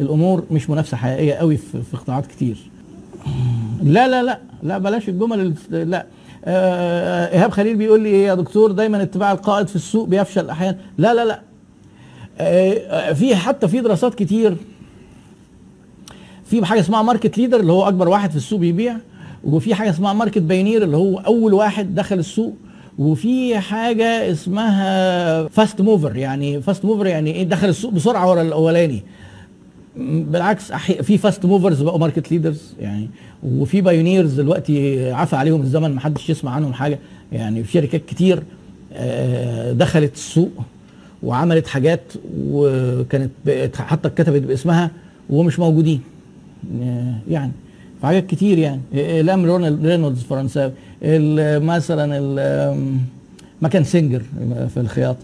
الأمور 0.00 0.44
مش 0.50 0.70
منافسة 0.70 0.96
حقيقية 0.96 1.32
قوي 1.34 1.56
في, 1.56 1.82
في 1.82 1.96
قطاعات 1.96 2.26
كتير. 2.26 2.56
لا 3.82 4.08
لا 4.08 4.22
لا 4.22 4.38
لا 4.62 4.78
بلاش 4.78 5.08
الجمل 5.08 5.54
لا. 5.70 6.06
إيهاب 6.48 7.50
خليل 7.50 7.76
بيقول 7.76 8.00
لي 8.02 8.22
يا 8.22 8.34
دكتور؟ 8.34 8.72
دايما 8.72 9.02
اتباع 9.02 9.32
القائد 9.32 9.68
في 9.68 9.76
السوق 9.76 10.08
بيفشل 10.08 10.50
أحيانا. 10.50 10.78
لا 10.98 11.14
لا 11.14 11.24
لا. 11.24 11.40
آه، 12.38 12.72
آه، 12.72 13.12
في 13.12 13.36
حتى 13.36 13.68
في 13.68 13.80
دراسات 13.80 14.14
كتير. 14.14 14.56
في 16.44 16.64
حاجة 16.64 16.80
اسمها 16.80 17.02
market 17.02 17.38
leader 17.38 17.60
اللي 17.60 17.72
هو 17.72 17.88
أكبر 17.88 18.08
واحد 18.08 18.30
في 18.30 18.36
السوق 18.36 18.58
بيبيع 18.60 18.96
وفي 19.44 19.74
حاجة 19.74 19.90
اسمها 19.90 20.12
market 20.12 20.38
pioneer 20.38 20.82
اللي 20.82 20.96
هو 20.96 21.18
أول 21.18 21.54
واحد 21.54 21.94
دخل 21.94 22.18
السوق 22.18 22.54
وفي 22.98 23.58
حاجة 23.58 24.30
اسمها 24.30 25.48
fast 25.48 25.80
mover. 25.80 26.16
يعني 26.16 26.62
fast 26.62 26.84
mover 26.84 27.06
يعني 27.06 27.30
إيه؟ 27.34 27.42
دخل 27.44 27.68
السوق 27.68 27.92
بسرعة 27.92 28.30
ورا 28.30 28.42
الأولاني. 28.42 29.02
بالعكس 29.98 30.72
في 30.72 31.18
fast 31.18 31.44
movers 31.46 31.82
بقوا 31.82 31.98
market 31.98 32.32
leaders 32.32 32.74
يعني 32.80 33.08
وفي 33.42 33.80
pioneers 33.80 34.32
دلوقتي 34.40 35.10
عفى 35.12 35.36
عليهم 35.36 35.60
الزمن 35.60 35.94
ما 35.94 36.00
حدش 36.00 36.30
يسمع 36.30 36.50
عنهم 36.50 36.72
حاجة. 36.72 36.98
يعني 37.32 37.64
في 37.64 37.72
شركات 37.72 38.02
كتير 38.06 38.42
آه، 38.92 39.72
دخلت 39.72 40.14
السوق 40.14 40.50
وعملت 41.22 41.66
حاجات 41.66 42.00
وكانت 42.40 43.30
حتى 43.76 44.08
اتكتبت 44.08 44.42
باسمها 44.42 44.90
ومش 45.30 45.58
موجودين. 45.58 46.00
آه، 46.82 47.14
يعني 47.30 47.52
في 48.00 48.06
حاجات 48.06 48.26
كتير 48.26 48.58
يعني. 48.58 48.80
اقلام 48.94 49.44
رونالد 49.46 49.86
رينولدز 49.86 50.22
فرنساوي 50.22 50.72
مثلا 51.58 52.18
آم، 52.72 52.98
مكن 53.62 53.84
سينجر 53.84 54.22
في 54.74 54.80
الخياطه 54.80 55.18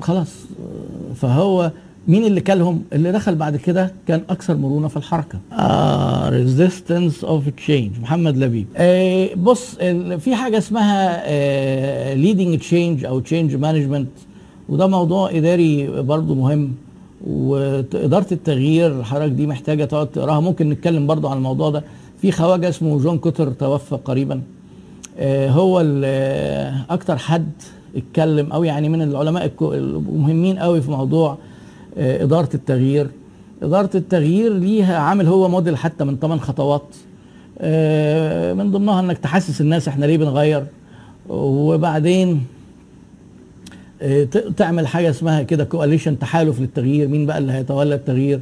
خلاص 0.00 0.28
آه، 0.60 1.14
فهو 1.14 1.70
مين 2.08 2.24
اللي 2.24 2.40
أكلهم؟ 2.40 2.82
اللي 2.92 3.12
دخل 3.12 3.34
بعد 3.34 3.56
كده 3.56 3.92
كان 4.08 4.22
أكثر 4.30 4.56
مرونة 4.56 4.88
في 4.88 4.96
الحركة. 4.96 5.38
آه 5.52 6.28
resistance 6.28 7.24
of 7.24 7.48
change 7.48 8.00
محمد 8.00 8.36
لبيب. 8.36 8.66
آه 8.76 9.34
بص 9.34 9.74
في 10.18 10.34
حاجة 10.34 10.58
اسمها 10.58 12.14
leading 12.14 12.58
change 12.58 13.04
أو 13.04 13.20
change 13.20 13.54
management 13.54 14.08
وده 14.68 14.86
موضوع 14.86 15.30
إداري 15.30 16.02
برضو 16.02 16.34
مهم 16.34 16.72
وإدارة 17.26 18.26
التغيير 18.32 19.00
الحركة 19.00 19.26
دي 19.26 19.46
محتاجة 19.46 19.84
تقعد 19.84 20.06
تقراها. 20.06 20.40
ممكن 20.40 20.68
نتكلم 20.70 21.06
برضو 21.06 21.28
عن 21.28 21.36
الموضوع 21.36 21.70
ده. 21.70 21.84
في 22.22 22.32
خواجة 22.32 22.68
اسمه 22.68 22.98
جون 22.98 23.18
كوتر 23.18 23.50
توفى 23.50 23.94
قريبا. 23.94 24.40
آه، 25.18 25.50
هو 25.50 25.84
آه، 26.04 26.74
أكتر 26.90 27.16
حد 27.16 27.52
اتكلم 27.96 28.52
أو 28.52 28.64
يعني 28.64 28.88
من 28.88 29.02
العلماء 29.02 29.50
المهمين 29.62 30.58
قوي 30.58 30.82
في 30.82 30.90
موضوع 30.90 31.30
آه، 31.32 31.36
إدارة 31.96 32.48
التغيير. 32.54 33.06
إدارة 33.62 33.90
التغيير 33.94 34.52
ليها 34.52 34.98
عامل 34.98 35.26
هو 35.26 35.48
موديل 35.48 35.76
حتى 35.76 36.04
من 36.04 36.16
ثمان 36.16 36.40
خطوات. 36.40 36.82
آه، 37.58 38.52
من 38.52 38.70
ضمنها 38.70 39.00
إنك 39.00 39.18
تحسس 39.18 39.60
الناس 39.60 39.88
إحنا 39.88 40.06
ليه 40.06 40.18
بنغير. 40.18 40.64
وبعدين 41.28 42.44
آه، 44.02 44.24
تعمل 44.56 44.86
حاجة 44.86 45.10
اسمها 45.10 45.42
كده 45.42 45.64
coalition 45.64 46.18
تحالف 46.18 46.60
للتغيير. 46.60 47.08
مين 47.08 47.26
بقى 47.26 47.38
اللي 47.38 47.52
هيتولى 47.52 47.94
التغيير؟ 47.94 48.40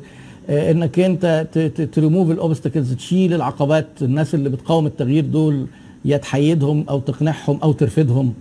آه، 0.50 0.70
إنك 0.70 0.98
أنت 0.98 1.46
تريموف 1.92 2.30
الاوبستكلز 2.30 2.92
تشيل 2.92 3.34
العقبات. 3.34 3.86
الناس 4.02 4.34
اللي 4.34 4.48
بتقاوم 4.48 4.86
التغيير 4.86 5.24
دول 5.24 5.66
يا 6.04 6.16
تحيدهم 6.16 6.84
أو 6.88 7.00
تقنعهم 7.00 7.58
أو 7.62 7.72
ترفدهم. 7.72 8.34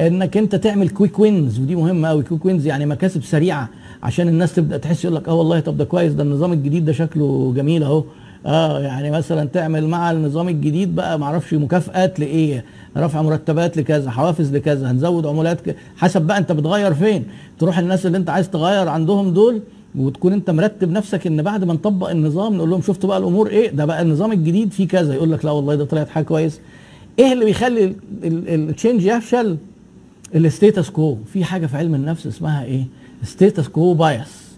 انك 0.00 0.36
انت 0.36 0.54
تعمل 0.54 0.88
quick 0.88 1.18
wins 1.18 1.60
ودي 1.60 1.76
مهمة 1.76 2.08
قوي 2.08 2.22
quick 2.22 2.44
wins 2.44 2.66
يعني 2.66 2.86
مكاسب 2.86 3.22
سريعة 3.24 3.68
عشان 4.02 4.28
الناس 4.28 4.54
تبدأ 4.54 4.76
تحس 4.76 5.04
يقول 5.04 5.16
لك 5.16 5.28
آه 5.28 5.34
والله 5.34 5.60
طب 5.60 5.76
ده 5.76 5.84
كويس 5.84 6.12
ده 6.12 6.22
النظام 6.22 6.52
الجديد 6.52 6.84
ده 6.84 6.92
شكله 6.92 7.52
جميل 7.56 7.82
أهو. 7.82 8.04
آه 8.46 8.80
يعني 8.80 9.10
مثلا 9.10 9.48
تعمل 9.48 9.86
مع 9.88 10.10
النظام 10.10 10.48
الجديد 10.48 10.94
بقى 10.94 11.18
معرفش 11.18 11.54
مكافآت 11.54 12.20
لإيه؟ 12.20 12.64
رفع 12.96 13.22
مرتبات 13.22 13.76
لكذا 13.76 14.10
حوافز 14.10 14.56
لكذا 14.56 14.90
هنزود 14.90 15.26
عمولات 15.26 15.60
ك... 15.70 15.76
حسب 15.96 16.22
بقى 16.22 16.38
أنت 16.38 16.52
بتغير 16.52 16.94
فين. 16.94 17.24
تروح 17.58 17.78
الناس 17.78 18.06
اللي 18.06 18.18
أنت 18.18 18.30
عايز 18.30 18.50
تغير 18.50 18.88
عندهم 18.88 19.30
دول 19.32 19.62
وتكون 19.98 20.32
أنت 20.32 20.50
مرتب 20.50 20.90
نفسك 20.90 21.26
إن 21.26 21.42
بعد 21.42 21.64
ما 21.64 21.74
نطبق 21.74 22.10
النظام 22.10 22.54
نقول 22.54 22.70
لهم 22.70 22.82
شفتوا 22.82 23.08
بقى 23.08 23.18
الأمور 23.18 23.48
إيه؟ 23.48 23.70
ده 23.70 23.84
بقى 23.84 24.02
النظام 24.02 24.32
الجديد 24.32 24.72
فيه 24.72 24.88
كذا. 24.88 25.14
يقول 25.14 25.32
لك 25.32 25.44
لا 25.44 25.50
والله 25.50 25.74
ده 25.74 25.84
طلعت 25.84 26.08
حاجة 26.08 26.24
كويس 26.24 26.60
إيه 27.18 27.32
اللي 27.32 27.44
بيخلي 27.44 27.96
ال 28.24 28.35
change 28.35 29.04
يفشل؟ 29.04 29.56
ال 30.34 30.42
status 30.42 30.90
quo 30.90 31.16
في 31.32 31.44
حاجة 31.44 31.66
في 31.66 31.76
علم 31.76 31.94
النفس 31.94 32.26
اسمها 32.26 32.64
إيه؟ 32.64 32.82
status 33.24 33.68
quo 33.68 33.94
bias. 33.94 34.50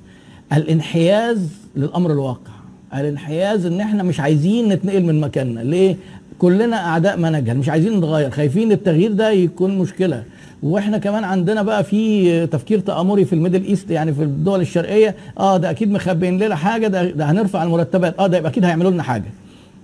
الانحياز 0.52 1.48
للأمر 1.76 2.12
الواقع. 2.12 2.52
الانحياز 2.94 3.66
إن 3.66 3.80
إحنا 3.80 4.02
مش 4.02 4.20
عايزين 4.20 4.68
نتنقل 4.68 5.02
من 5.02 5.20
مكاننا. 5.20 5.60
ليه؟ 5.60 5.96
كلنا 6.38 6.76
أعداء 6.86 7.16
ما 7.16 7.30
نجهل 7.30 7.56
مش 7.58 7.68
عايزين 7.68 7.98
نتغير. 7.98 8.30
خايفين 8.30 8.72
التغيير 8.72 9.12
ده 9.12 9.30
يكون 9.30 9.78
مشكلة. 9.78 10.24
وإحنا 10.62 10.98
كمان 10.98 11.24
عندنا 11.24 11.62
بقى 11.62 11.84
في 11.84 12.46
تفكير 12.46 12.78
تآمري 12.78 13.24
في 13.24 13.32
ال 13.32 13.37
Middle 13.37 13.64
East 13.64 13.90
يعني 13.90 14.14
في 14.14 14.22
الدول 14.22 14.60
الشرقية. 14.60 15.14
آه 15.38 15.56
ده 15.56 15.70
أكيد 15.70 15.90
مخبيين 15.90 16.38
لنا 16.38 16.56
حاجة 16.56 16.86
ده, 16.86 17.10
ده 17.10 17.30
هنرفع 17.30 17.62
المرتبات. 17.62 18.18
آه 18.18 18.26
ده 18.26 18.38
يبقى 18.38 18.50
أكيد 18.50 18.64
هيعملوا 18.64 18.90
لنا 18.90 19.02
حاجة. 19.02 19.30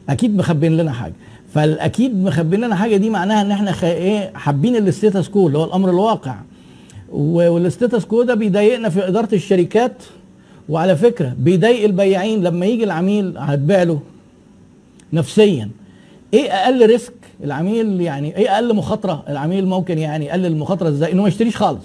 أكيد 0.09 0.37
مخبيين 0.37 0.77
لنا 0.77 0.93
حاجة. 0.93 1.15
فالأكيد 1.59 2.25
مخبيين 2.25 2.65
لنا 2.65 2.75
حاجة 2.77 2.97
دي 2.97 3.11
معناها 3.11 3.43
إن 3.43 3.51
إحنا. 3.51 3.75
إيه 3.83 4.31
حابين 4.35 4.77
ال 4.77 4.84
status 4.84 5.29
quo 5.29 5.47
اللي 5.47 5.59
هو 5.59 5.65
الأمر 5.65 5.91
الواقع. 5.91 6.35
و- 7.13 7.49
وال 7.51 7.64
status 7.64 8.05
quo 8.05 8.23
ده 8.23 8.35
بيضايقنا 8.35 8.89
في 8.89 9.09
إدارة 9.09 9.29
الشركات. 9.33 10.03
وعلى 10.69 10.97
فكرة 10.97 11.35
بيضايق 11.39 11.85
البياعين 11.85 12.43
لما 12.43 12.67
يجي 12.67 12.85
العميل 12.85 13.39
هتبيع 13.39 13.83
له 13.83 14.01
نفسيا. 15.13 15.71
إيه 16.35 16.51
أقل 16.51 16.87
risk 16.87 17.13
العميل 17.45 18.01
يعني 18.01 18.37
إيه 18.37 18.55
أقل 18.55 18.75
مخاطرة؟ 18.77 19.25
العميل 19.29 19.67
ممكن 19.67 19.99
يعني 19.99 20.27
يقلل 20.27 20.47
المخاطرة 20.47 20.89
إزاي؟ 20.89 21.13
إنه 21.13 21.23
ما 21.23 21.29
يشتريش 21.29 21.57
خالص. 21.57 21.85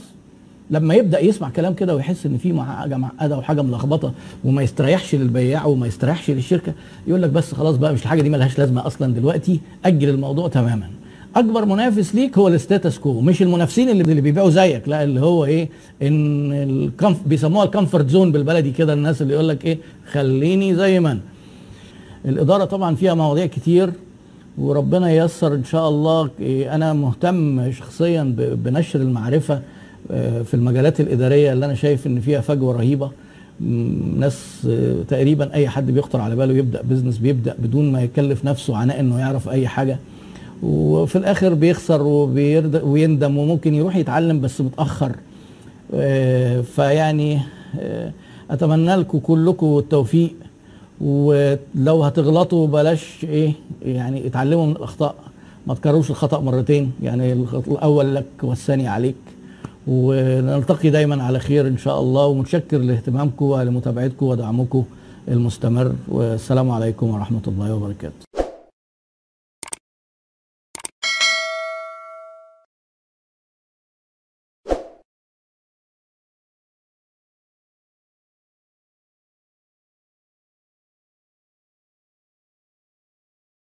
لما 0.72 0.94
يبدأ 0.94 1.20
يسمع 1.20 1.50
كلام 1.50 1.74
كده 1.74 1.96
ويحس 1.96 2.26
إن 2.26 2.38
في 2.38 2.54
مع- 2.54 2.80
حاجة 2.82 2.98
معقدة 2.98 3.38
وحاجة 3.38 3.62
ملخبطة 3.62 4.14
وما 4.44 4.62
يستريحش 4.64 5.16
للبياع 5.16 5.66
وما 5.66 5.88
يستريحش 5.88 6.30
للشركة 6.32 6.74
يقول 7.08 7.22
لك 7.22 7.30
بس 7.30 7.54
خلاص 7.54 7.76
بقى 7.78 7.94
مش 7.94 8.02
الحاجة 8.04 8.22
دي 8.22 8.30
ملهاش 8.30 8.60
لازمة 8.60 8.88
أصلا 8.88 9.14
دلوقتي 9.14 9.60
أجل 9.86 10.10
الموضوع 10.10 10.48
تماما. 10.48 10.90
أكبر 11.36 11.66
منافس 11.66 12.16
ليك 12.16 12.38
هو 12.38 12.48
ال 12.48 12.55
status 12.55 12.98
quo 12.98 13.22
مش 13.22 13.42
المنافسين 13.42 13.90
اللي 13.90 14.04
اللي 14.04 14.22
بيبيعوا 14.22 14.50
زيك 14.50 14.88
لا 14.88 15.04
اللي 15.04 15.20
هو 15.20 15.46
إيه 15.46 15.70
إن 16.02 16.52
ال 16.54 16.66
comf 16.66 17.18
بيسموها 17.28 17.66
ال 17.66 17.71
comfort 17.71 18.10
zone 18.10 18.32
بالبلدي 18.32 18.72
كده 18.72 18.94
الناس 18.94 19.22
اللي 19.22 19.34
يقول 19.34 19.50
لك 19.50 19.66
إيه 19.66 19.78
خليني 20.12 20.76
زي 20.76 21.00
ما 21.00 21.12
أنا. 21.12 21.20
الإدارة 22.26 22.66
طبعا 22.66 22.96
فيها 22.96 23.14
مواضيع 23.14 23.46
كتير 23.46 23.92
وربنا 24.58 25.12
ييسر 25.12 25.54
إن 25.54 25.64
شاء 25.64 25.90
الله 25.90 26.30
إيه، 26.40 26.76
أنا 26.76 26.94
مهتم 26.94 27.72
شخصيا 27.72 28.24
بنشر 28.38 29.02
المعرفة 29.02 29.62
في 30.44 30.54
المجالات 30.54 31.00
الإدارية 31.00 31.54
اللي 31.54 31.66
أنا 31.66 31.76
شايف 31.76 32.08
إن 32.08 32.20
فيها 32.20 32.42
فجوة 32.42 32.76
رهيبة. 32.78 33.12
ناس 34.18 34.68
آه، 34.70 35.04
تقريبا 35.08 35.54
أي 35.54 35.70
حد 35.70 35.92
بيخطر 35.92 36.22
على 36.22 36.36
باله 36.36 36.54
يبدأ 36.54 36.82
بزنس 36.82 37.18
بيبدأ 37.18 37.56
بدون 37.60 37.92
ما 37.92 38.02
يكلف 38.02 38.46
نفسه 38.46 38.78
عناء 38.78 39.00
إنه 39.00 39.20
يعرف 39.20 39.50
أي 39.50 39.68
حاجة. 39.68 39.98
وفي 40.64 41.16
الآخر 41.16 41.54
بيخسر 41.54 42.02
ويندم 42.84 43.38
وممكن 43.38 43.74
يروح 43.74 43.96
يتعلم 43.96 44.42
بس 44.42 44.62
متأخر. 44.62 45.12
آه، 45.94 46.62
فيعني 46.62 47.40
آه، 47.80 48.12
أتمنى 48.52 48.96
لكم 48.96 49.20
كلكم 49.20 49.78
التوفيق. 49.78 50.34
ولو 51.02 52.04
هتغلطوا 52.04 52.68
بلاش 52.68 53.18
إيه 53.24 53.54
يعني 53.86 54.28
اتعلموا 54.28 54.66
من 54.66 54.72
الأخطاء. 54.72 55.16
ما 55.68 55.74
تكرروش 55.74 56.10
الخطأ 56.10 56.40
مرتين. 56.40 56.92
يعني 57.04 57.34
الأول 57.68 58.16
لك 58.16 58.26
والثاني 58.44 58.88
عليك. 58.88 59.16
ونلتقي 59.88 60.90
دايما 60.90 61.24
على 61.24 61.40
خير 61.40 61.68
إن 61.68 61.78
شاء 61.78 62.00
الله 62.00 62.26
ومتشكر 62.26 62.78
لاهتمامكم 62.78 63.46
ولمتابعتكم 63.46 64.26
ودعمكم 64.26 64.84
المستمر 65.28 65.94
والسلام 66.08 66.72
عليكم 66.72 67.10
ورحمة 67.10 67.42
الله 67.48 67.76
وبركاته. 67.76 68.33